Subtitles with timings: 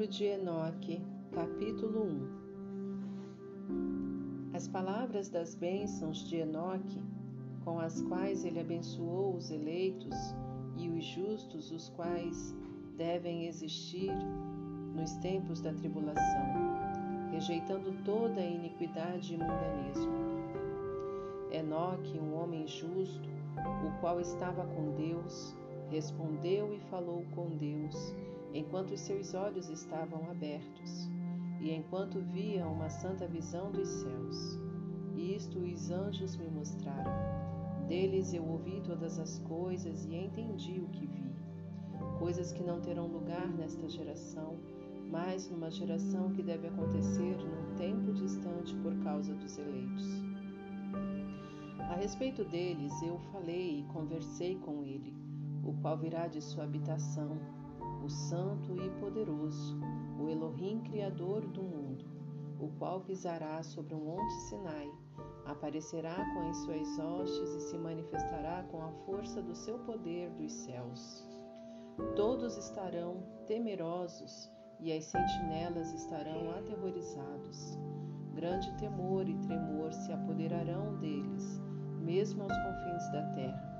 [0.00, 2.06] Livro de Enoque, capítulo
[3.68, 7.02] 1 As palavras das bênçãos de Enoque,
[7.66, 10.16] com as quais ele abençoou os eleitos
[10.78, 12.56] e os justos, os quais
[12.96, 14.10] devem existir
[14.94, 16.46] nos tempos da tribulação,
[17.30, 20.14] rejeitando toda a iniquidade e mundanismo.
[21.52, 23.28] Enoque, um homem justo,
[23.86, 25.54] o qual estava com Deus,
[25.90, 28.14] respondeu e falou com Deus
[28.52, 31.08] enquanto os seus olhos estavam abertos,
[31.60, 34.58] e enquanto via uma santa visão dos céus.
[35.14, 37.12] Isto os anjos me mostraram.
[37.86, 41.34] Deles eu ouvi todas as coisas e entendi o que vi.
[42.18, 44.58] Coisas que não terão lugar nesta geração,
[45.10, 50.06] mas numa geração que deve acontecer num tempo distante por causa dos eleitos.
[51.78, 55.12] A respeito deles eu falei e conversei com ele,
[55.64, 57.36] o qual virá de sua habitação
[58.04, 59.78] o Santo e Poderoso,
[60.18, 62.04] o Elohim Criador do mundo,
[62.58, 64.90] o qual pisará sobre o monte Sinai,
[65.44, 70.52] aparecerá com as suas hostes e se manifestará com a força do seu poder dos
[70.52, 71.28] céus.
[72.16, 77.78] Todos estarão temerosos e as sentinelas estarão aterrorizados.
[78.34, 81.60] Grande temor e tremor se apoderarão deles,
[82.00, 83.70] mesmo aos confins da terra.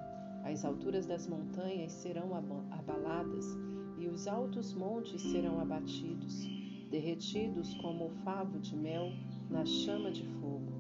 [0.45, 3.47] As alturas das montanhas serão abaladas
[4.01, 6.49] e os altos montes serão abatidos,
[6.91, 9.13] derretidos como o favo de mel
[9.51, 10.73] na chama de fogo.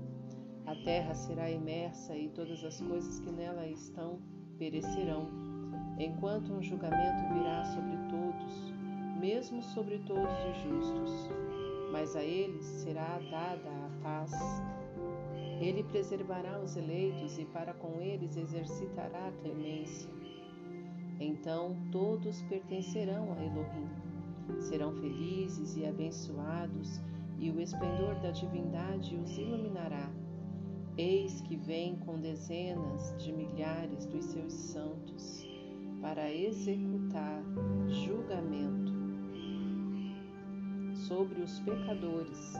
[0.64, 4.18] A terra será imersa e todas as coisas que nela estão
[4.58, 5.28] perecerão,
[5.98, 8.72] enquanto um julgamento virá sobre todos,
[9.20, 11.30] mesmo sobre todos os justos.
[11.92, 14.32] Mas a eles será dada a paz.
[15.60, 20.19] Ele preservará os eleitos e para com eles exercitará a clemência
[21.20, 23.88] então todos pertencerão a Elohim.
[24.58, 26.98] Serão felizes e abençoados,
[27.38, 30.10] e o esplendor da divindade os iluminará.
[30.96, 35.46] Eis que vem com dezenas de milhares dos seus santos
[36.00, 37.42] para executar
[37.88, 38.92] julgamento
[40.94, 42.54] sobre os pecadores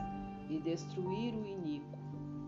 [0.49, 1.99] e destruir o iníquo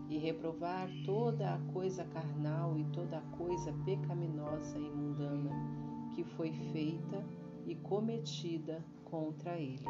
[0.09, 5.82] e reprovar toda a coisa carnal e toda a coisa pecaminosa e mundana
[6.13, 7.23] que foi feita
[7.65, 9.85] e cometida contra ele.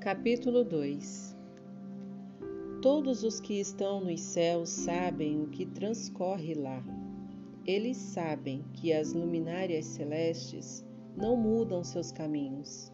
[0.00, 1.36] Capítulo 2
[2.82, 6.82] Todos os que estão nos céus sabem o que transcorre lá.
[7.66, 10.84] Eles sabem que as luminárias celestes
[11.20, 12.90] não mudam seus caminhos,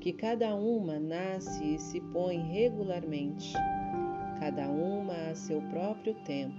[0.00, 3.52] que cada uma nasce e se põe regularmente,
[4.38, 6.56] cada uma a seu próprio tempo,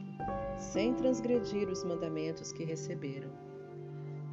[0.57, 3.31] sem transgredir os mandamentos que receberam.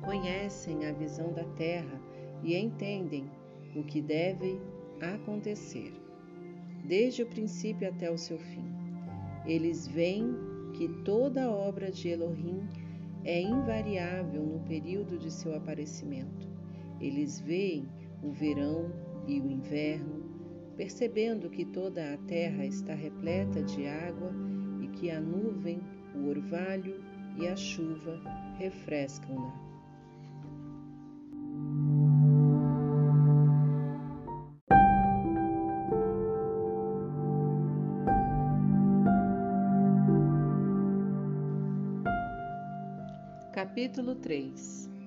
[0.05, 2.01] Conhecem a visão da terra
[2.43, 3.31] e entendem
[3.77, 4.61] o que deve
[5.01, 5.93] acontecer,
[6.85, 8.65] desde o princípio até o seu fim.
[9.47, 10.35] Eles veem
[10.75, 12.69] que toda obra de Elohim
[13.25, 16.48] é invariável no período de seu aparecimento.
[17.01, 17.89] Eles veem
[18.23, 18.91] o verão
[19.27, 20.25] e o inverno,
[20.77, 24.33] percebendo que toda a terra está repleta de água
[24.83, 25.81] e que a nuvem,
[26.15, 27.01] o orvalho
[27.37, 28.21] e a chuva
[28.59, 29.69] refrescam-na.
[43.53, 44.98] Capítulo 3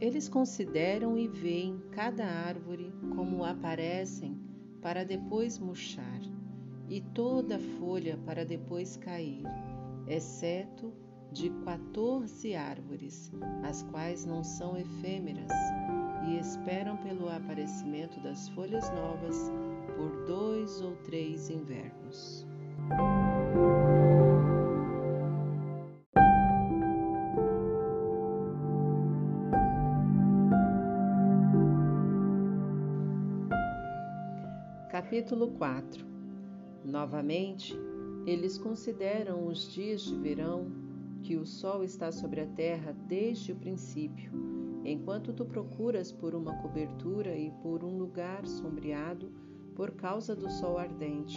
[0.00, 4.40] Eles consideram e veem cada árvore como aparecem
[4.80, 6.20] para depois murchar,
[6.88, 9.44] e toda folha para depois cair,
[10.06, 10.90] exceto
[11.30, 13.30] de quatorze árvores,
[13.62, 15.52] as quais não são efêmeras,
[16.26, 19.52] e esperam pelo aparecimento das folhas novas
[19.96, 22.46] por dois ou três invernos.
[35.10, 36.06] Capítulo 4
[36.84, 37.76] Novamente,
[38.24, 40.70] eles consideram os dias de verão,
[41.20, 44.30] que o sol está sobre a terra desde o princípio,
[44.84, 49.32] enquanto tu procuras por uma cobertura e por um lugar sombreado
[49.74, 51.36] por causa do sol ardente,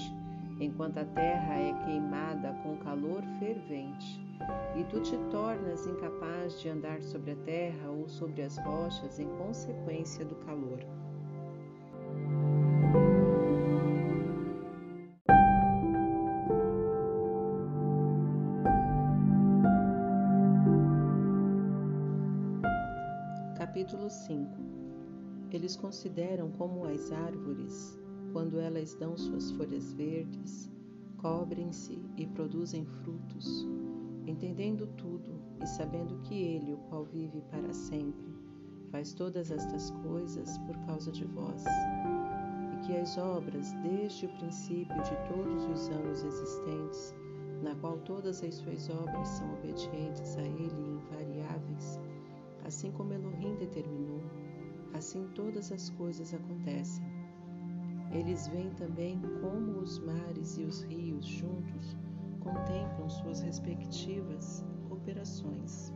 [0.59, 4.23] enquanto a terra é queimada com calor fervente,
[4.75, 9.27] e tu te tornas incapaz de andar sobre a terra ou sobre as rochas em
[9.29, 11.02] consequência do calor.
[24.13, 24.49] 5
[25.51, 27.99] Eles consideram como as árvores,
[28.31, 30.71] quando elas dão suas folhas verdes,
[31.17, 33.67] cobrem-se e produzem frutos,
[34.27, 38.35] entendendo tudo e sabendo que Ele, o qual vive para sempre,
[38.91, 41.63] faz todas estas coisas por causa de vós,
[42.73, 47.15] e que as obras, desde o princípio de todos os anos existentes,
[47.61, 50.92] na qual todas as suas obras são obedientes a Ele
[52.73, 54.23] assim como Elohim determinou,
[54.95, 57.05] assim todas as coisas acontecem.
[58.11, 61.95] Eles veem também como os mares e os rios juntos
[62.39, 65.93] contemplam suas respectivas operações.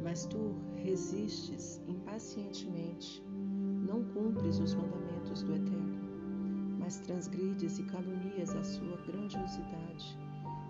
[0.00, 3.20] Mas tu resistes impacientemente,
[3.84, 5.98] não cumpres os mandamentos do Eterno,
[6.78, 10.16] mas transgrides e calunias a sua grandiosidade,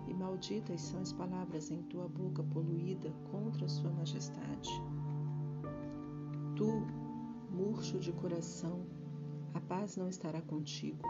[0.09, 4.69] e malditas são as palavras em tua boca poluída contra sua majestade.
[6.55, 6.83] Tu,
[7.51, 8.85] murcho de coração,
[9.53, 11.01] a paz não estará contigo.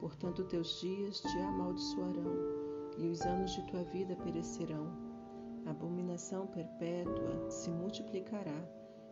[0.00, 2.60] Portanto, teus dias te amaldiçoarão
[2.98, 4.86] e os anos de tua vida perecerão.
[5.66, 8.64] A abominação perpétua se multiplicará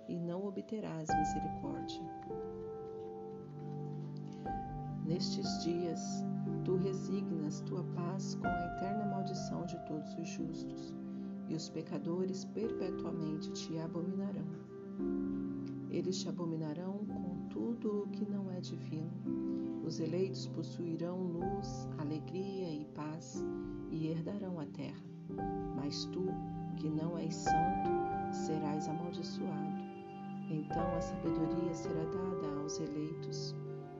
[0.08, 2.02] e não obterás misericórdia.
[5.04, 6.00] Nestes dias,
[6.68, 10.94] tu resignas tua paz com a eterna maldição de todos os justos,
[11.48, 14.44] e os pecadores perpetuamente te abominarão.
[15.88, 19.10] Eles te abominarão com tudo o que não é divino.
[19.82, 23.42] Os eleitos possuirão luz, alegria e paz
[23.90, 25.02] e herdarão a terra.
[25.74, 26.26] Mas tu,
[26.76, 27.88] que não és santo,
[28.30, 29.82] serás amaldiçoado.
[30.50, 33.54] Então a sabedoria será dada aos eleitos.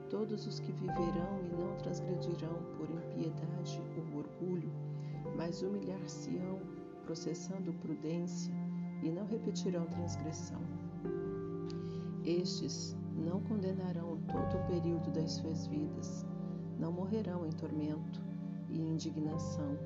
[0.09, 4.71] Todos os que viverão e não transgredirão por impiedade ou orgulho,
[5.35, 6.59] mas humilhar-se-ão,
[7.05, 8.53] processando prudência,
[9.03, 10.59] e não repetirão transgressão.
[12.25, 16.25] Estes não condenarão todo o período das suas vidas,
[16.77, 18.21] não morrerão em tormento
[18.69, 19.77] e indignação,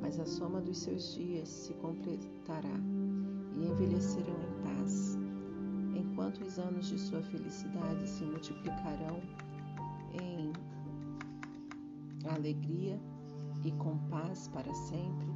[0.00, 2.80] mas a soma dos seus dias se completará
[3.54, 5.18] e envelhecerão em paz,
[5.94, 9.20] enquanto os anos de sua felicidade se multiplicarão
[10.20, 10.52] em
[12.28, 13.00] alegria
[13.64, 15.28] e com paz para sempre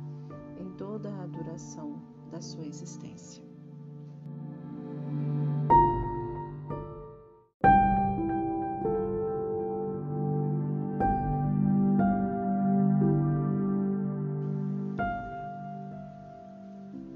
[0.59, 3.43] em toda a duração da sua existência.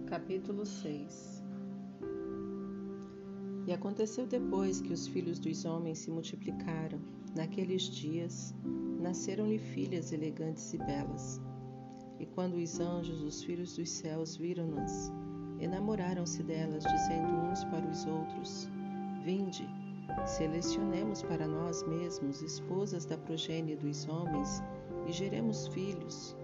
[0.06, 1.42] Capítulo 6
[3.66, 6.98] E aconteceu depois que os filhos dos homens se multiplicaram,
[7.34, 8.54] naqueles dias,
[9.00, 11.40] nasceram-lhe filhas elegantes e belas.
[12.18, 15.12] E quando os anjos, os filhos dos céus, viram-nas,
[15.58, 18.68] enamoraram-se delas, dizendo uns para os outros:
[19.24, 19.68] Vinde,
[20.26, 24.62] selecionemos para nós mesmos esposas da progênie dos homens
[25.06, 26.36] e geremos filhos.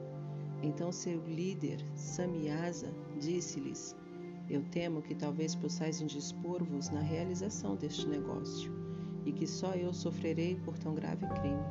[0.62, 3.96] Então seu líder, Samiasa, disse-lhes:
[4.48, 8.72] Eu temo que talvez possais indispor-vos na realização deste negócio,
[9.24, 11.64] e que só eu sofrerei por tão grave crime.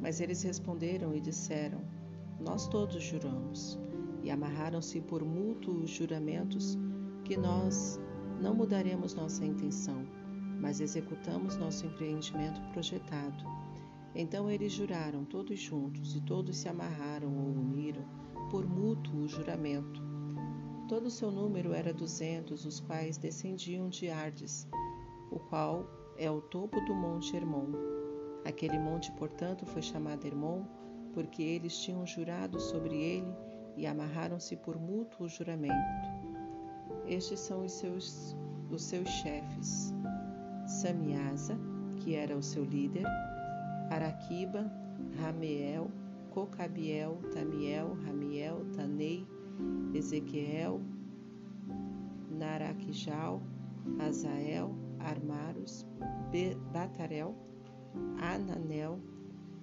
[0.00, 1.80] Mas eles responderam e disseram:
[2.40, 3.78] Nós todos juramos,
[4.22, 6.78] e amarraram-se por mútuos juramentos
[7.24, 8.00] que nós
[8.40, 10.06] não mudaremos nossa intenção,
[10.60, 13.44] mas executamos nosso empreendimento projetado.
[14.14, 18.04] Então eles juraram todos juntos, e todos se amarraram ou uniram
[18.50, 20.02] por mútuo juramento.
[20.88, 24.66] Todo o seu número era duzentos, os quais descendiam de Ardes,
[25.30, 27.72] o qual é o topo do monte Hermon.
[28.44, 30.64] Aquele monte, portanto, foi chamado Hermon,
[31.12, 33.34] porque eles tinham jurado sobre ele
[33.76, 35.74] e amarraram-se por mútuo juramento.
[37.06, 38.36] Estes são os seus,
[38.70, 39.94] os seus chefes:
[40.66, 41.58] Samiasa,
[41.96, 43.04] que era o seu líder,
[43.90, 44.70] Araquiba,
[45.18, 45.90] Rameel,
[46.30, 49.26] Cocabiel, Tamiel, Ramiel, Tanei,
[49.94, 50.80] Ezequiel,
[52.30, 53.42] Naraquijal,
[53.98, 55.86] Azael, Armaros,
[56.72, 57.34] Batarel,
[58.20, 58.98] Ananel,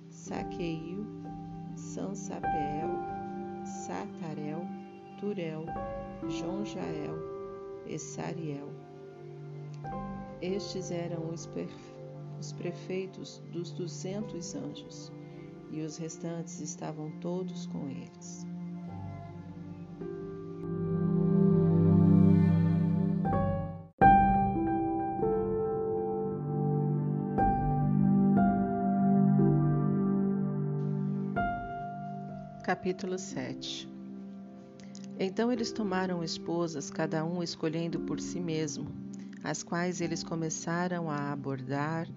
[0.09, 1.05] Saqueil,
[1.75, 2.89] Sansapeel,
[3.63, 4.65] Satarel,
[5.19, 5.65] Turel,
[6.27, 7.15] Jonjael,
[7.87, 8.69] Essariel.
[10.41, 11.49] Estes eram os,
[12.39, 15.11] os prefeitos dos duzentos anjos,
[15.71, 18.46] e os restantes estavam todos com eles.
[32.87, 33.85] Capítulo 7
[35.19, 38.87] Então eles tomaram esposas, cada um escolhendo por si mesmo,
[39.43, 42.07] as quais eles começaram a abordar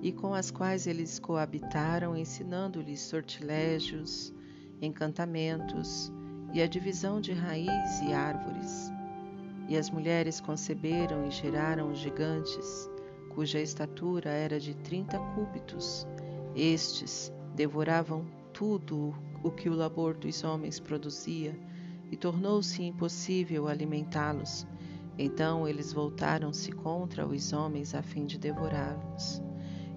[0.00, 4.32] e com as quais eles coabitaram, ensinando-lhes sortilégios,
[4.80, 6.10] encantamentos
[6.54, 8.90] e a divisão de raiz e árvores.
[9.68, 12.88] E as mulheres conceberam e geraram gigantes,
[13.34, 16.06] cuja estatura era de trinta cúbitos.
[16.54, 21.58] Estes devoravam tudo o que o labor dos homens produzia,
[22.10, 24.66] e tornou-se impossível alimentá-los.
[25.18, 29.42] Então eles voltaram-se contra os homens a fim de devorá-los,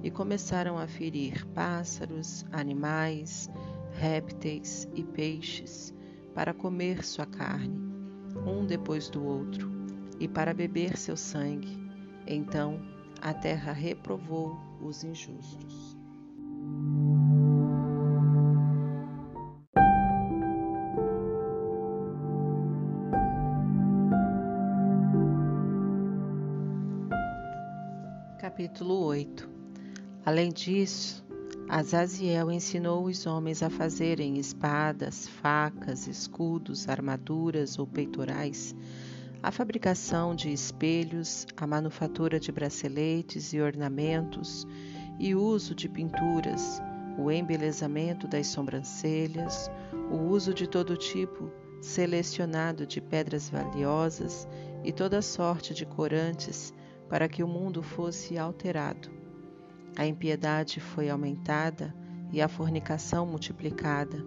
[0.02, 3.50] e começaram a ferir pássaros, animais,
[3.92, 5.94] répteis e peixes,
[6.34, 7.78] para comer sua carne,
[8.46, 9.70] um depois do outro,
[10.20, 11.78] e para beber seu sangue.
[12.26, 12.80] Então
[13.22, 15.99] a terra reprovou os injustos.
[28.70, 29.50] Capítulo 8
[30.24, 31.26] Além disso,
[31.68, 38.76] Azaziel ensinou os homens a fazerem espadas, facas, escudos, armaduras ou peitorais,
[39.42, 44.68] a fabricação de espelhos, a manufatura de braceletes e ornamentos
[45.18, 46.80] e uso de pinturas,
[47.18, 49.70] o embelezamento das sobrancelhas,
[50.12, 54.48] o uso de todo tipo selecionado de pedras valiosas
[54.84, 56.72] e toda sorte de corantes
[57.10, 59.10] para que o mundo fosse alterado.
[59.98, 61.94] A impiedade foi aumentada
[62.32, 64.24] e a fornicação multiplicada,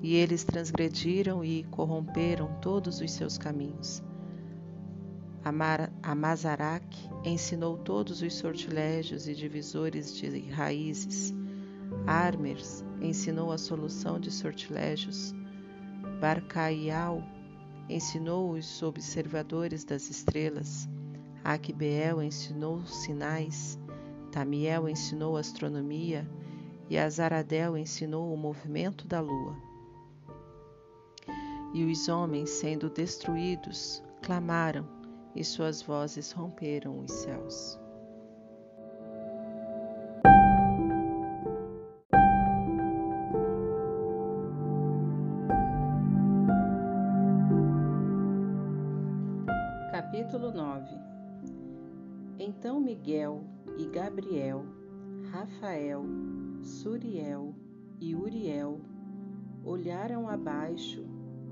[0.00, 4.02] e eles transgrediram e corromperam todos os seus caminhos.
[6.02, 11.34] Amazaraque ensinou todos os sortilégios e divisores de raízes.
[12.06, 15.34] Armers ensinou a solução de sortilégios.
[16.20, 17.22] Barcaial
[17.88, 20.88] ensinou os observadores das estrelas.
[21.44, 23.78] Aquibeel ensinou sinais.
[24.30, 26.28] Tamiel ensinou astronomia
[26.88, 29.56] e Azaradel ensinou o movimento da lua.
[31.74, 34.86] E os homens, sendo destruídos, clamaram,
[35.34, 37.81] e suas vozes romperam os céus.
[52.82, 53.44] Miguel,
[53.78, 54.66] e Gabriel,
[55.30, 56.04] Rafael,
[56.60, 57.54] Suriel
[58.00, 58.80] e Uriel
[59.64, 61.04] olharam abaixo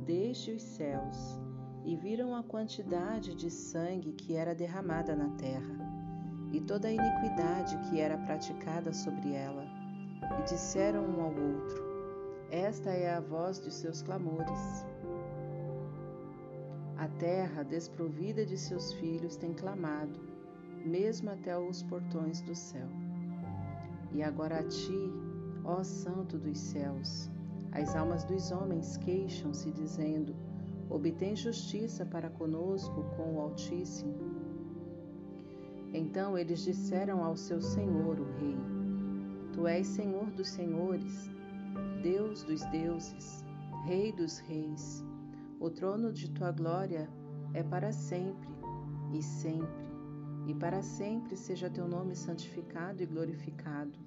[0.04, 1.40] desde os céus
[1.84, 5.78] e viram a quantidade de sangue que era derramada na terra
[6.52, 9.64] e toda a iniquidade que era praticada sobre ela,
[10.40, 11.84] e disseram um ao outro:
[12.50, 14.84] Esta é a voz de seus clamores.
[16.98, 20.29] A terra, desprovida de seus filhos, tem clamado
[20.84, 22.88] mesmo até os portões do céu.
[24.12, 25.12] E agora a ti,
[25.64, 27.30] ó Santo dos céus,
[27.72, 30.34] as almas dos homens queixam-se, dizendo:
[30.88, 34.14] Obtém justiça para conosco com o Altíssimo.
[35.92, 38.58] Então eles disseram ao seu Senhor, o Rei:
[39.52, 41.30] Tu és Senhor dos senhores,
[42.02, 43.44] Deus dos deuses,
[43.84, 45.04] Rei dos reis.
[45.60, 47.08] O trono de tua glória
[47.54, 48.48] é para sempre
[49.12, 49.79] e sempre
[50.46, 53.98] e para sempre seja teu nome santificado e glorificado.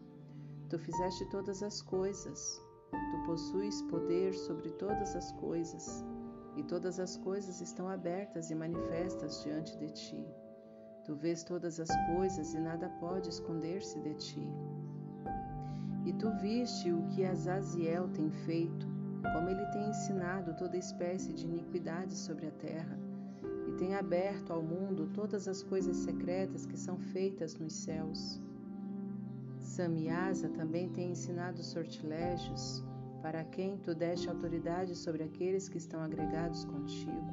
[0.70, 6.04] Tu fizeste todas as coisas, tu possuis poder sobre todas as coisas,
[6.56, 10.28] e todas as coisas estão abertas e manifestas diante de ti.
[11.06, 14.48] Tu vês todas as coisas e nada pode esconder-se de ti.
[16.06, 18.88] E tu viste o que Azaziel tem feito,
[19.34, 23.13] como ele tem ensinado toda espécie de iniquidade sobre a terra
[23.84, 28.40] tem aberto ao mundo todas as coisas secretas que são feitas nos céus.
[29.60, 32.82] Samiasa também tem ensinado sortilégios
[33.22, 37.28] para quem tu deste autoridade sobre aqueles que estão agregados contigo.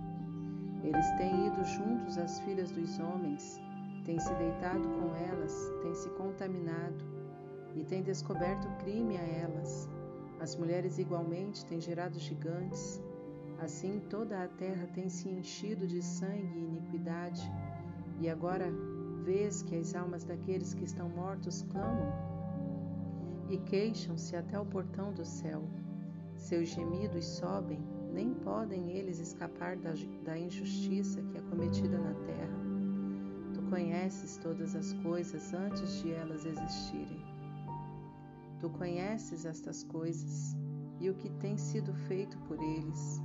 [0.83, 3.61] Eles têm ido juntos às filhas dos homens,
[4.05, 7.05] têm se deitado com elas, têm se contaminado
[7.77, 9.89] e têm descoberto crime a elas.
[10.41, 13.01] As mulheres igualmente têm gerado gigantes
[13.61, 17.43] Assim toda a terra tem se enchido de sangue e iniquidade,
[18.19, 18.73] e agora
[19.23, 22.11] vês que as almas daqueles que estão mortos clamam
[23.51, 25.63] e queixam-se até o portão do céu.
[26.37, 27.79] Seus gemidos sobem,
[28.11, 29.93] nem podem eles escapar da,
[30.25, 32.61] da injustiça que é cometida na terra.
[33.53, 37.23] Tu conheces todas as coisas antes de elas existirem.
[38.59, 40.57] Tu conheces estas coisas
[40.99, 43.21] e o que tem sido feito por eles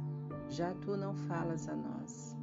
[0.50, 2.36] já tu não falas a nós.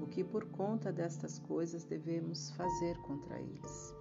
[0.00, 3.96] O que por conta destas coisas devemos fazer contra eles?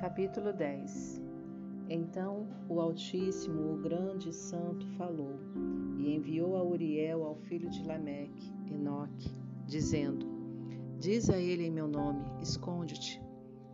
[0.00, 1.22] Capítulo 10
[1.88, 5.38] Então o Altíssimo, o grande santo, falou
[5.98, 9.30] e enviou a Uriel ao filho de Lameque, Enoque,
[9.66, 10.33] dizendo:
[11.04, 13.20] Diz a ele em meu nome: Esconde-te.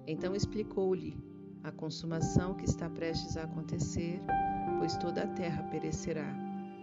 [0.05, 1.17] Então explicou-lhe
[1.63, 4.21] a consumação que está prestes a acontecer,
[4.81, 6.27] pois toda a terra perecerá.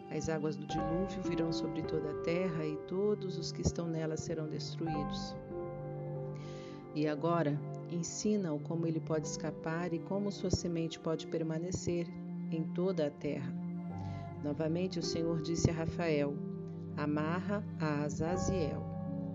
[0.09, 4.15] As águas do dilúvio virão sobre toda a terra e todos os que estão nela
[4.15, 5.35] serão destruídos.
[6.95, 7.59] E agora,
[7.91, 12.07] ensina-o como ele pode escapar e como sua semente pode permanecer
[12.53, 13.53] em toda a terra.
[14.41, 16.33] Novamente o Senhor disse a Rafael:
[16.95, 18.86] Amarra a Azaziel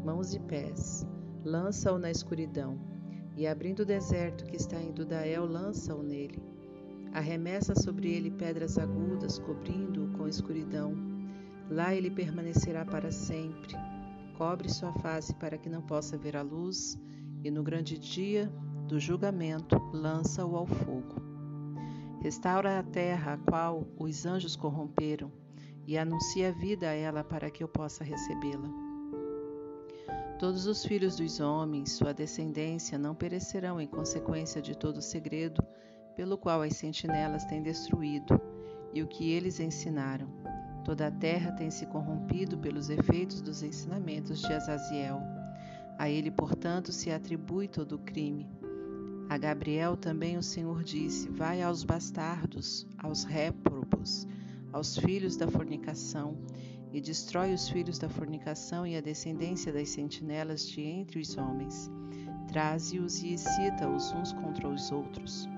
[0.04, 1.06] mãos e pés,
[1.44, 2.78] lança-o na escuridão,
[3.37, 6.42] e abrindo o deserto que está em Dudael, lança-o nele.
[7.12, 10.94] Arremessa sobre ele pedras agudas, cobrindo-o com escuridão.
[11.71, 13.75] Lá ele permanecerá para sempre.
[14.37, 16.99] Cobre sua face para que não possa ver a luz,
[17.44, 18.52] e no grande dia
[18.88, 21.23] do julgamento lança-o ao fogo.
[22.21, 25.30] Restaura a terra a qual os anjos corromperam,
[25.87, 28.82] e anuncia vida a ela para que eu possa recebê-la.
[30.39, 35.62] Todos os filhos dos homens, sua descendência, não perecerão em consequência de todo o segredo
[36.17, 38.41] pelo qual as sentinelas têm destruído
[38.93, 40.29] e o que eles ensinaram.
[40.85, 45.21] Toda a terra tem se corrompido pelos efeitos dos ensinamentos de Azaziel.
[45.99, 48.51] A ele, portanto, se atribui todo o crime.
[49.29, 54.27] A Gabriel também o Senhor disse: Vai aos bastardos, aos réprobos,
[54.73, 56.37] aos filhos da fornicação,
[56.92, 61.90] e destrói os filhos da fornicação e a descendência das sentinelas de entre os homens.
[62.48, 65.48] Traze-os e excita-os uns contra os outros.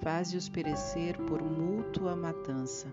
[0.00, 2.86] Faze-os perecer por mútua matança,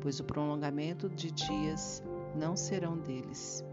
[0.00, 2.02] pois o prolongamento de dias
[2.34, 3.64] não serão deles.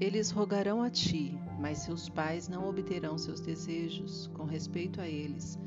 [0.00, 5.58] Eles rogarão a ti, mas seus pais não obterão seus desejos com respeito a eles,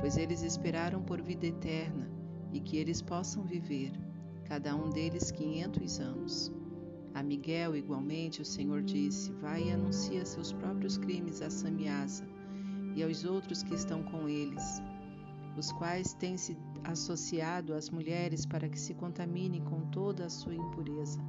[0.00, 2.19] pois eles esperaram por vida eterna
[2.52, 3.92] e que eles possam viver,
[4.44, 6.52] cada um deles quinhentos anos.
[7.14, 12.24] A Miguel, igualmente, o Senhor disse: Vai e anuncia seus próprios crimes a Samiasa
[12.94, 14.82] e aos outros que estão com eles,
[15.56, 20.54] os quais têm se associado às mulheres para que se contaminem com toda a sua
[20.54, 21.20] impureza.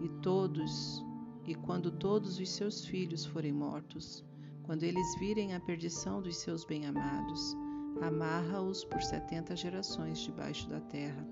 [0.00, 1.04] E todos,
[1.46, 4.24] e quando todos os seus filhos forem mortos,
[4.62, 7.56] quando eles virem a perdição dos seus bem-amados,
[8.00, 11.26] amarra-os por setenta gerações debaixo da terra.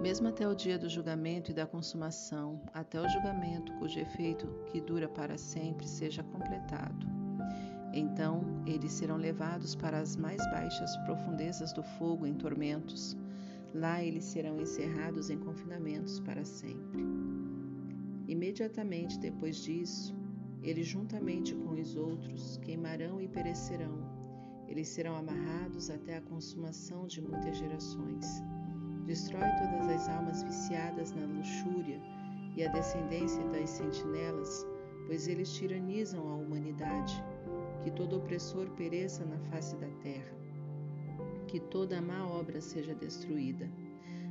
[0.00, 4.80] Mesmo até o dia do julgamento e da consumação, até o julgamento cujo efeito que
[4.80, 7.06] dura para sempre seja completado.
[7.92, 13.16] Então eles serão levados para as mais baixas profundezas do fogo em tormentos.
[13.74, 17.02] Lá eles serão encerrados em confinamentos para sempre.
[18.26, 20.14] Imediatamente depois disso,
[20.62, 24.21] eles, juntamente com os outros, queimarão e perecerão
[24.72, 28.42] eles serão amarrados até a consumação de muitas gerações.
[29.04, 32.00] Destrói todas as almas viciadas na luxúria
[32.56, 34.66] e a descendência das sentinelas,
[35.06, 37.22] pois eles tiranizam a humanidade.
[37.82, 40.34] Que todo opressor pereça na face da terra.
[41.48, 43.68] Que toda má obra seja destruída.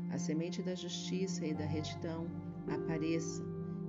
[0.10, 2.25] A semente da justiça e da retidão
[2.67, 3.43] apareça,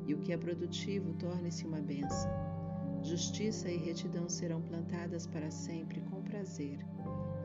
[0.07, 2.31] e o que é produtivo torne-se uma bênção.
[3.03, 6.01] Justiça e retidão serão plantadas para sempre
[6.33, 6.79] prazer.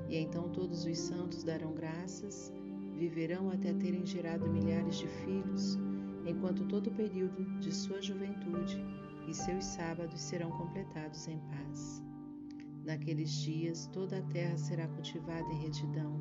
[0.07, 2.53] E então todos os santos darão graças,
[2.95, 5.77] viverão até terem gerado milhares de filhos,
[6.25, 8.81] enquanto todo o período de sua juventude
[9.27, 12.01] e seus sábados serão completados em paz.
[12.85, 16.13] Naqueles dias toda a terra será cultivada em retidão.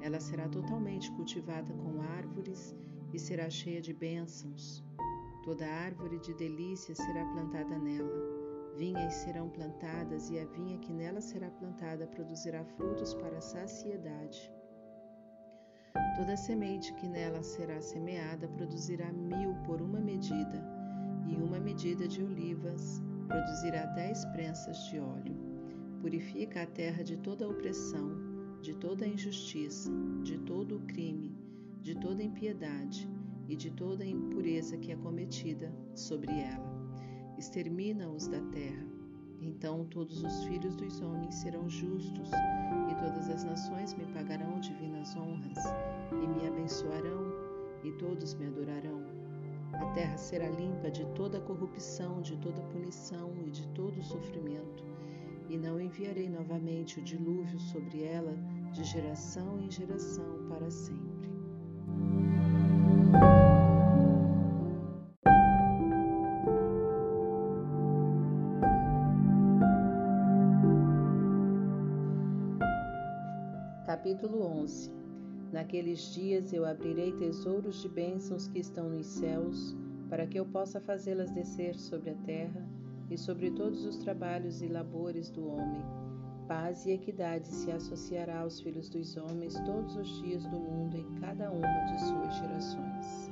[0.00, 2.74] Ela será totalmente cultivada com árvores
[3.12, 4.82] e será cheia de bênçãos.
[5.44, 8.37] Toda árvore de delícia será plantada nela
[8.78, 14.52] Vinhas serão plantadas e a vinha que nela será plantada produzirá frutos para a saciedade.
[16.16, 20.64] Toda semente que nela será semeada produzirá mil por uma medida,
[21.26, 25.34] e uma medida de olivas produzirá dez prensas de óleo.
[26.00, 28.12] Purifica a terra de toda opressão,
[28.62, 29.90] de toda injustiça,
[30.22, 31.36] de todo o crime,
[31.82, 33.10] de toda impiedade
[33.48, 36.67] e de toda impureza que é cometida sobre ela
[37.38, 38.84] extermina-os da terra.
[39.40, 42.30] Então todos os filhos dos homens serão justos,
[42.90, 45.58] e todas as nações me pagarão divinas honras,
[46.12, 47.32] e me abençoarão,
[47.84, 49.06] e todos me adorarão.
[49.74, 54.84] A terra será limpa de toda corrupção, de toda punição e de todo sofrimento,
[55.48, 58.34] e não enviarei novamente o dilúvio sobre ela
[58.72, 61.07] de geração em geração para sempre.
[73.88, 74.92] Capítulo 11
[75.50, 79.74] Naqueles dias eu abrirei tesouros de bênçãos que estão nos céus,
[80.10, 82.68] para que eu possa fazê-las descer sobre a terra
[83.10, 85.82] e sobre todos os trabalhos e labores do homem.
[86.46, 91.06] Paz e equidade se associará aos filhos dos homens todos os dias do mundo em
[91.18, 93.30] cada uma de suas gerações.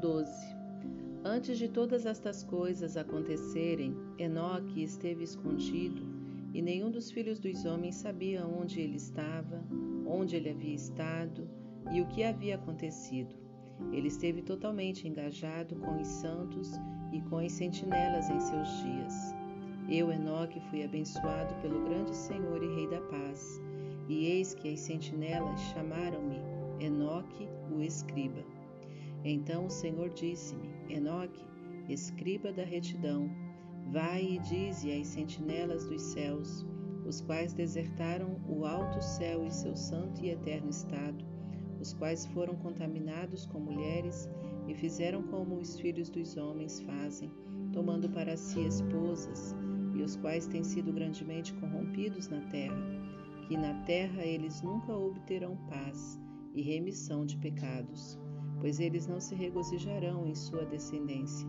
[0.00, 0.56] 12
[1.24, 6.06] Antes de todas estas coisas acontecerem, Enoque esteve escondido,
[6.54, 9.64] e nenhum dos filhos dos homens sabia onde ele estava,
[10.06, 11.48] onde ele havia estado
[11.92, 13.34] e o que havia acontecido.
[13.92, 16.70] Ele esteve totalmente engajado com os santos
[17.12, 19.34] e com as sentinelas em seus dias.
[19.88, 23.60] Eu, Enoque, fui abençoado pelo grande Senhor e Rei da paz,
[24.08, 26.40] e eis que as sentinelas chamaram-me
[26.78, 28.55] Enoque, o escriba.
[29.24, 31.44] Então o Senhor disse-me: Enoque,
[31.88, 33.30] escriba da retidão,
[33.90, 36.66] vai e dize às sentinelas dos céus,
[37.06, 41.24] os quais desertaram o alto céu e seu santo e eterno estado,
[41.80, 44.28] os quais foram contaminados com mulheres
[44.66, 47.30] e fizeram como os filhos dos homens fazem,
[47.72, 49.54] tomando para si esposas,
[49.94, 52.76] e os quais têm sido grandemente corrompidos na terra,
[53.46, 56.20] que na terra eles nunca obterão paz
[56.52, 58.18] e remissão de pecados
[58.66, 61.46] pois eles não se regozijarão em sua descendência.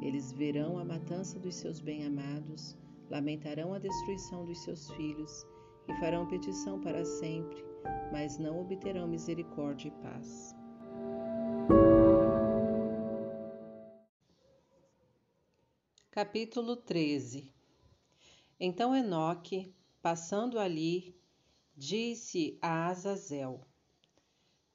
[0.00, 2.78] Eles verão a matança dos seus bem-amados,
[3.10, 5.44] lamentarão a destruição dos seus filhos
[5.88, 7.64] e farão petição para sempre,
[8.12, 10.54] mas não obterão misericórdia e paz.
[16.12, 17.52] Capítulo 13
[18.60, 21.20] Então Enoque, passando ali,
[21.76, 23.66] disse a Azazel: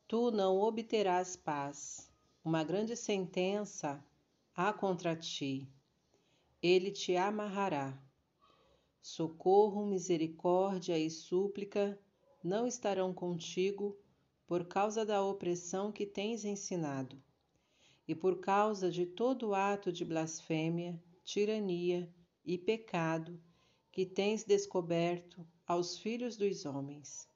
[0.08, 2.10] tu não obterás paz.
[2.43, 4.02] Uma grande sentença
[4.56, 5.67] há contra ti.
[6.63, 8.02] Ele te amarrará.
[9.02, 12.00] Socorro, misericórdia e súplica
[12.41, 13.98] não estarão contigo
[14.48, 17.22] por causa da opressão que tens ensinado,
[18.08, 22.10] e por causa de todo ato de blasfêmia, tirania
[22.46, 23.38] e pecado
[23.91, 27.28] que tens descoberto aos filhos dos homens.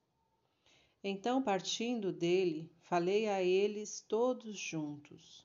[1.04, 5.44] Então, partindo dele, falei a eles todos juntos.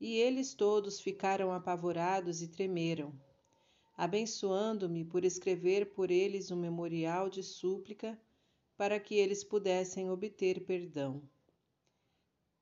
[0.00, 3.12] E eles todos ficaram apavorados e tremeram,
[3.94, 8.18] abençoando-me por escrever por eles um memorial de súplica
[8.74, 11.20] para que eles pudessem obter perdão.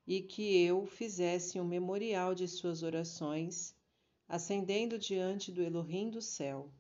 [0.05, 3.77] E que eu fizesse um memorial de suas orações,
[4.27, 6.73] ascendendo diante do Elohim do céu,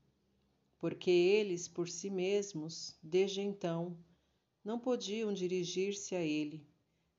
[0.78, 3.96] porque eles por si mesmos, desde então,
[4.66, 6.66] não podiam dirigir-se a ele,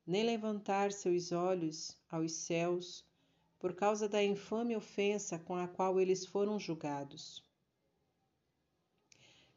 [0.05, 3.05] nem levantar seus olhos aos céus,
[3.57, 7.41] por causa da infame ofensa com a qual eles foram julgados.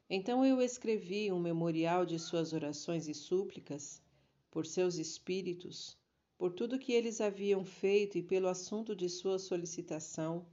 [0.09, 4.01] Então eu escrevi um memorial de suas orações e súplicas,
[4.49, 5.97] por seus espíritos,
[6.37, 10.45] por tudo que eles haviam feito e pelo assunto de sua solicitação,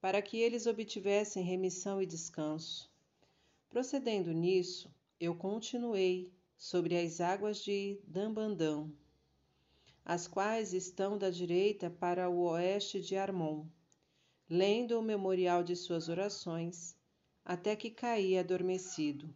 [0.00, 2.90] para que eles obtivessem remissão e descanso.
[3.70, 6.34] Procedendo nisso, eu continuei
[6.64, 8.90] sobre as águas de Dambandão,
[10.02, 13.68] as quais estão da direita para o oeste de Armon,
[14.48, 16.96] lendo o memorial de suas orações,
[17.44, 19.28] até que caí adormecido.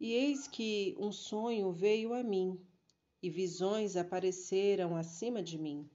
[0.00, 2.58] E eis que um sonho veio a mim,
[3.22, 5.90] e visões apareceram acima de mim,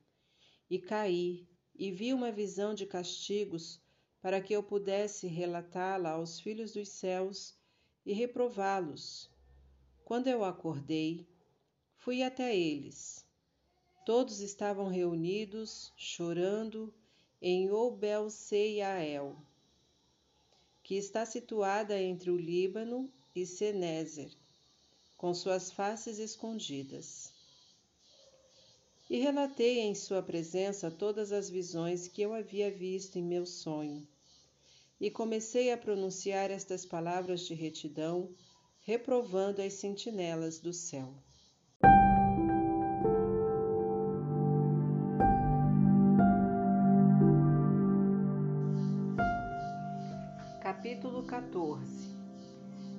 [0.69, 3.81] e caí, e vi uma visão de castigos
[4.21, 7.56] para que eu pudesse relatá-la aos filhos dos céus
[8.07, 9.29] e reprová-los.
[10.05, 11.27] Quando eu acordei,
[11.97, 13.25] fui até eles.
[14.05, 16.93] Todos estavam reunidos, chorando,
[17.41, 19.35] em Obel-Seiael,
[20.81, 24.31] que está situada entre o Líbano e Senézer,
[25.17, 27.33] com suas faces escondidas.
[29.09, 34.07] E relatei em sua presença todas as visões que eu havia visto em meu sonho
[34.99, 38.31] e comecei a pronunciar estas palavras de retidão,
[38.81, 41.13] reprovando as sentinelas do céu.
[50.61, 52.15] Capítulo 14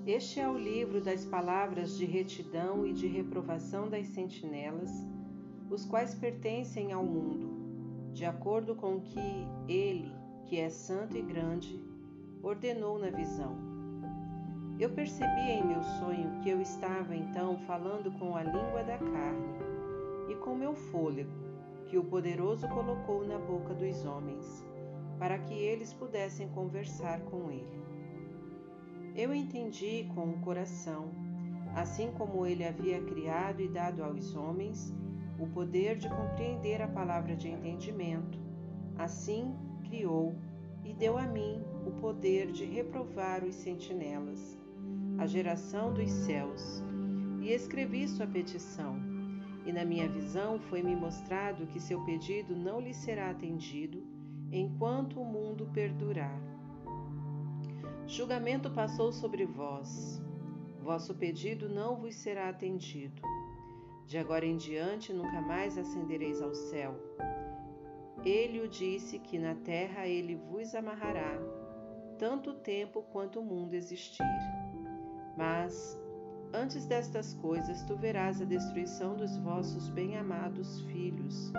[0.07, 4.91] Este é o livro das palavras de retidão e de reprovação das sentinelas,
[5.69, 9.21] os quais pertencem ao mundo, de acordo com que
[9.69, 10.13] ele,
[10.47, 11.88] que é santo e grande,
[12.43, 13.57] ordenou na visão.
[14.79, 19.59] Eu percebi em meu sonho que eu estava então falando com a língua da carne
[20.29, 21.33] e com meu fôlego,
[21.87, 24.65] que o poderoso colocou na boca dos homens
[25.19, 27.83] para que eles pudessem conversar com ele.
[29.17, 31.11] Eu entendi com o coração,
[31.75, 34.95] assim como ele havia criado e dado aos homens
[35.41, 38.39] o poder de compreender a palavra de entendimento,
[38.97, 39.57] assim
[39.89, 40.37] criou
[40.85, 41.63] e deu a mim
[42.01, 44.59] poder de reprovar os sentinelas,
[45.19, 46.83] a geração dos céus,
[47.41, 48.97] e escrevi sua petição.
[49.67, 54.03] E na minha visão foi-me mostrado que seu pedido não lhe será atendido
[54.51, 56.41] enquanto o mundo perdurar.
[58.07, 60.23] Julgamento passou sobre vós,
[60.81, 63.21] vosso pedido não vos será atendido.
[64.07, 66.95] De agora em diante nunca mais ascendereis ao céu.
[68.25, 71.39] Ele o disse que na terra ele vos amarrará,
[72.19, 74.27] tanto tempo quanto o mundo existir.
[75.37, 75.97] Mas,
[76.53, 81.53] antes destas coisas, tu verás a destruição dos vossos bem-amados filhos.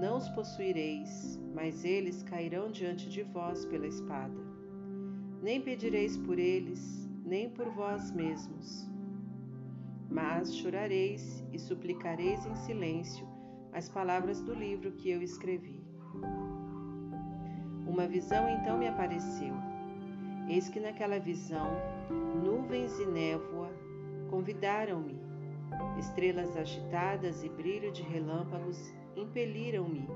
[0.00, 4.40] Não os possuireis, mas eles cairão diante de vós pela espada.
[5.42, 8.88] Nem pedireis por eles, nem por vós mesmos.
[10.10, 13.28] Mas chorareis e suplicareis em silêncio
[13.72, 15.80] as palavras do livro que eu escrevi.
[17.86, 19.71] Uma visão então me apareceu.
[20.48, 21.70] Eis que naquela visão,
[22.42, 23.70] nuvens e névoa
[24.28, 25.20] convidaram-me.
[25.98, 30.08] Estrelas agitadas e brilho de relâmpagos impeliram-me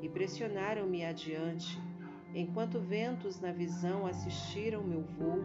[0.00, 1.80] e pressionaram-me adiante,
[2.34, 5.42] enquanto ventos na visão assistiram meu voo,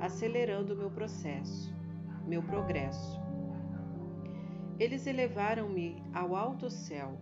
[0.00, 1.74] acelerando meu processo,
[2.26, 3.20] meu progresso.
[4.78, 7.18] Eles elevaram-me ao alto céu.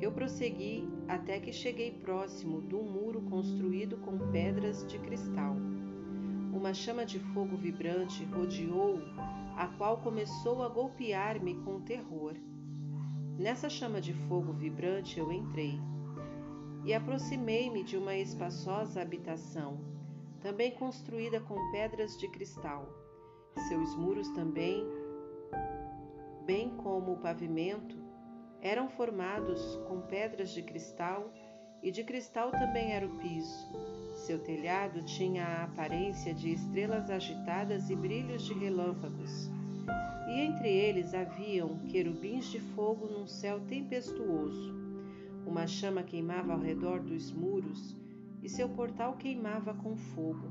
[0.00, 5.56] Eu prossegui até que cheguei próximo de um muro construído com pedras de cristal.
[6.52, 8.98] Uma chama de fogo vibrante rodeou,
[9.56, 12.34] a qual começou a golpear-me com terror.
[13.38, 15.78] Nessa chama de fogo vibrante eu entrei
[16.84, 19.78] e aproximei-me de uma espaçosa habitação,
[20.40, 22.88] também construída com pedras de cristal.
[23.68, 24.86] Seus muros também,
[26.46, 27.95] bem como o pavimento,
[28.66, 31.32] eram formados com pedras de cristal
[31.80, 33.68] e de cristal também era o piso.
[34.16, 39.48] Seu telhado tinha a aparência de estrelas agitadas e brilhos de relâmpagos
[40.28, 44.74] e entre eles haviam querubins de fogo num céu tempestuoso.
[45.46, 47.96] Uma chama queimava ao redor dos muros
[48.42, 50.50] e seu portal queimava com fogo.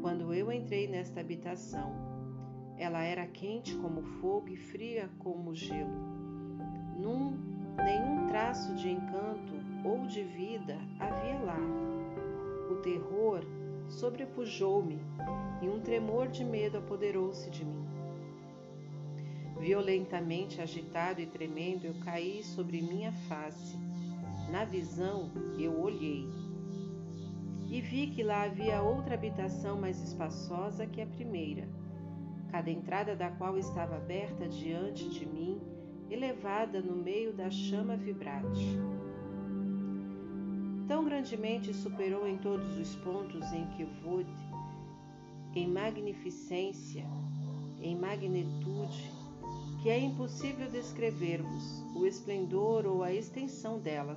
[0.00, 1.94] Quando eu entrei nesta habitação,
[2.76, 6.13] ela era quente como fogo e fria como gelo.
[6.96, 7.36] Num,
[7.76, 9.52] nenhum traço de encanto
[9.84, 11.58] ou de vida havia lá.
[12.70, 13.44] O terror
[13.88, 14.98] sobrepujou-me
[15.60, 17.84] e um tremor de medo apoderou-se de mim.
[19.58, 23.76] Violentamente agitado e tremendo, eu caí sobre minha face.
[24.50, 26.28] Na visão, eu olhei
[27.74, 31.68] e vi que lá havia outra habitação mais espaçosa que a primeira,
[32.50, 35.60] cada entrada da qual estava aberta diante de mim,
[36.14, 38.78] elevada no meio da chama vibrante.
[40.86, 44.28] Tão grandemente superou em todos os pontos em que Vud,
[45.54, 47.04] em magnificência,
[47.80, 49.10] em magnitude,
[49.82, 54.16] que é impossível descrever-vos o esplendor ou a extensão dela.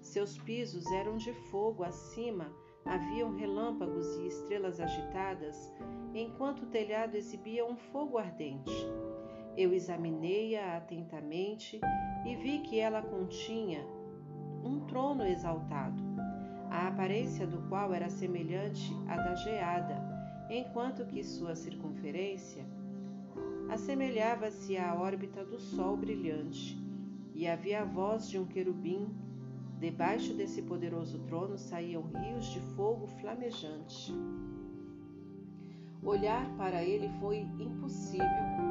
[0.00, 2.50] Seus pisos eram de fogo, acima
[2.84, 5.70] haviam relâmpagos e estrelas agitadas,
[6.14, 8.72] enquanto o telhado exibia um fogo ardente.
[9.56, 11.80] Eu examinei-a atentamente
[12.24, 13.84] e vi que ela continha
[14.64, 16.02] um trono exaltado,
[16.70, 20.00] a aparência do qual era semelhante à da geada,
[20.48, 22.64] enquanto que sua circunferência
[23.70, 26.76] assemelhava-se à órbita do Sol brilhante,
[27.34, 29.08] e havia a voz de um querubim.
[29.78, 34.12] Debaixo desse poderoso trono saíam rios de fogo flamejante.
[36.02, 38.69] Olhar para ele foi impossível.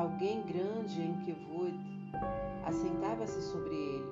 [0.00, 1.78] Alguém grande em Kevud
[2.64, 4.10] assentava-se sobre ele,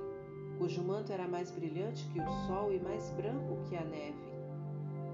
[0.59, 4.19] cujo manto era mais brilhante que o sol e mais branco que a neve.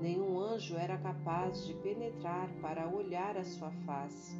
[0.02, 4.34] Nenhum anjo era capaz de penetrar para olhar a sua face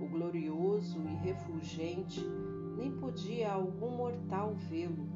[0.00, 2.20] o glorioso e refulgente,
[2.76, 5.06] nem podia algum mortal vê-lo.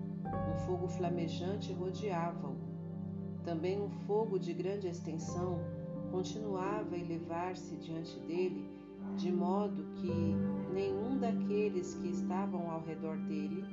[0.52, 2.54] Um fogo flamejante rodeava-o.
[3.42, 5.58] Também um fogo de grande extensão,
[6.12, 8.83] continuava a elevar-se diante dele,
[9.16, 10.34] de modo que
[10.72, 13.64] nenhum daqueles que estavam ao redor dele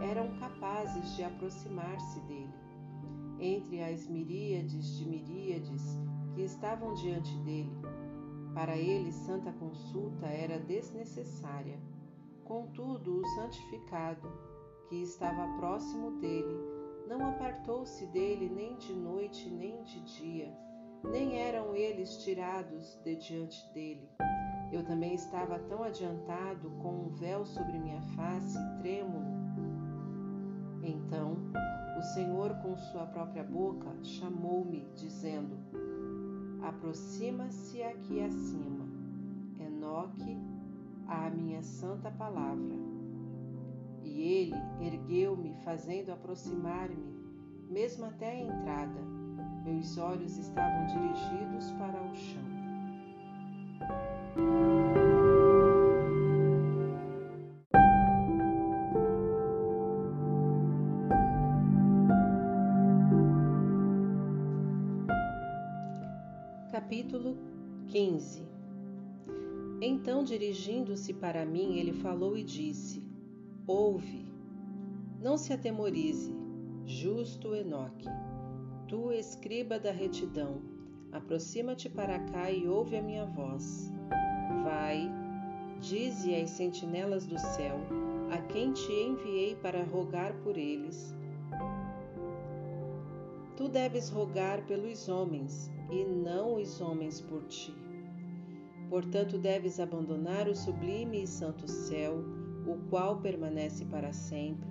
[0.00, 2.52] eram capazes de aproximar-se dele.
[3.38, 5.98] Entre as miríades de miríades
[6.34, 7.72] que estavam diante dele,
[8.54, 11.80] para ele santa consulta era desnecessária.
[12.44, 14.28] Contudo, o santificado,
[14.88, 16.56] que estava próximo dele,
[17.08, 20.54] não apartou-se dele nem de noite nem de dia,
[21.02, 24.08] nem eram eles tirados de diante dele.
[24.72, 29.30] Eu também estava tão adiantado com um véu sobre minha face, trêmulo.
[30.82, 31.36] Então,
[31.98, 35.58] o Senhor, com sua própria boca, chamou-me, dizendo:
[36.62, 38.88] Aproxima-se aqui acima,
[39.60, 40.38] Enoque,
[41.06, 42.74] à minha santa palavra.
[44.02, 47.14] E ele ergueu-me, fazendo aproximar-me,
[47.68, 49.00] mesmo até a entrada.
[49.64, 52.51] Meus olhos estavam dirigidos para o chão.
[66.70, 67.36] Capítulo
[67.88, 68.42] 15
[69.80, 73.02] Então, dirigindo-se para mim, ele falou e disse:
[73.66, 74.26] Ouve,
[75.20, 76.34] não se atemorize,
[76.86, 78.08] justo Enoque,
[78.88, 80.62] tu, escriba da retidão,
[81.12, 83.92] aproxima-te para cá e ouve a minha voz.
[84.62, 85.10] Vai,
[85.80, 87.78] dize às sentinelas do céu,
[88.30, 91.14] a quem te enviei para rogar por eles.
[93.56, 97.74] Tu deves rogar pelos homens, e não os homens por ti.
[98.88, 102.24] Portanto, deves abandonar o sublime e santo céu,
[102.66, 104.68] o qual permanece para sempre.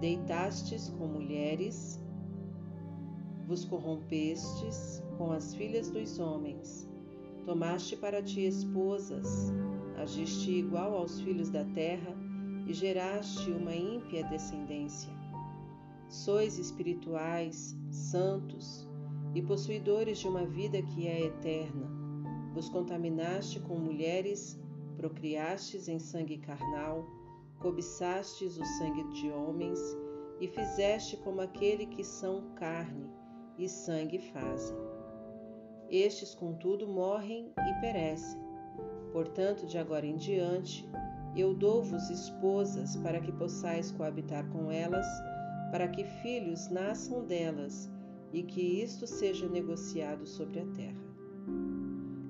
[0.00, 2.02] Deitastes com mulheres,
[3.46, 6.89] vos corrompestes com as filhas dos homens,
[7.50, 9.52] tomaste para ti esposas,
[9.96, 12.16] agiste igual aos filhos da terra
[12.64, 15.12] e geraste uma ímpia descendência.
[16.08, 18.88] Sois espirituais, santos,
[19.34, 21.90] e possuidores de uma vida que é eterna.
[22.54, 24.56] Vos contaminaste com mulheres,
[24.96, 27.04] procriastes em sangue carnal,
[27.58, 29.80] cobiçastes o sangue de homens
[30.40, 33.10] e fizeste como aquele que são carne
[33.58, 34.89] e sangue fazem.
[35.90, 38.40] Estes, contudo, morrem e perecem.
[39.12, 40.88] Portanto, de agora em diante,
[41.36, 45.06] eu dou-vos esposas para que possais coabitar com elas,
[45.72, 47.90] para que filhos nasçam delas
[48.32, 51.10] e que isto seja negociado sobre a terra.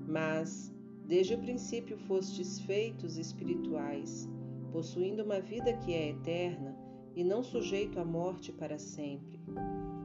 [0.09, 0.73] Mas,
[1.07, 4.27] desde o princípio fostes feitos espirituais,
[4.73, 6.75] possuindo uma vida que é eterna
[7.14, 9.38] e não sujeito à morte para sempre.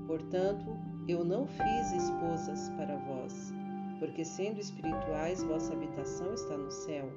[0.08, 0.65] Portanto,
[1.08, 3.54] eu não fiz esposas para vós,
[4.00, 7.12] porque sendo espirituais, vossa habitação está no céu.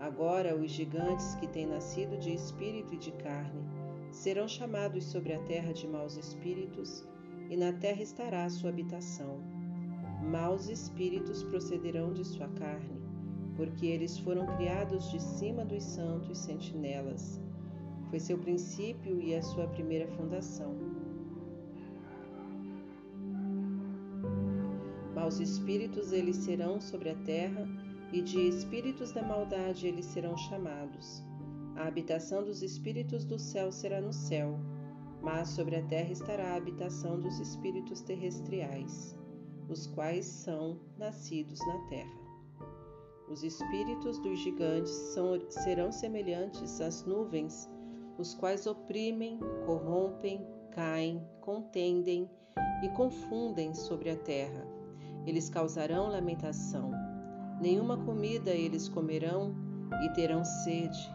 [0.00, 3.62] Agora, os gigantes que têm nascido de espírito e de carne
[4.10, 7.06] serão chamados sobre a terra de maus espíritos
[7.50, 9.38] e na terra estará a sua habitação.
[10.22, 13.02] Maus espíritos procederão de sua carne,
[13.56, 17.40] porque eles foram criados de cima dos santos sentinelas.
[18.08, 20.74] Foi seu princípio e a sua primeira fundação.
[25.24, 27.66] Maus espíritos eles serão sobre a terra,
[28.12, 31.24] e de espíritos da maldade eles serão chamados.
[31.76, 34.60] A habitação dos espíritos do céu será no céu
[35.22, 39.16] mas sobre a terra estará a habitação dos espíritos terrestriais,
[39.70, 42.20] os quais são nascidos na terra.
[43.30, 47.66] Os espíritos dos gigantes são, serão semelhantes às nuvens,
[48.18, 52.30] os quais oprimem, corrompem, caem, contendem
[52.82, 54.73] e confundem sobre a terra.
[55.26, 56.90] Eles causarão lamentação.
[57.60, 59.54] Nenhuma comida eles comerão
[60.04, 61.10] e terão sede.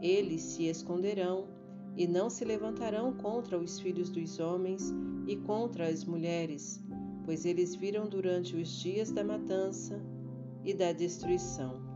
[0.00, 1.48] Eles se esconderão
[1.96, 4.94] e não se levantarão contra os filhos dos homens
[5.26, 6.80] e contra as mulheres,
[7.24, 10.00] pois eles viram durante os dias da matança
[10.64, 11.87] e da destruição.